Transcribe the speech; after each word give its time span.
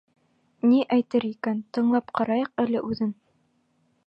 Ни 0.69 0.79
әйтер 0.95 1.27
икән, 1.29 1.61
тыңлап 1.79 2.11
ҡарайыҡ 2.21 2.53
әле 2.65 2.87
үҙен. 2.89 3.15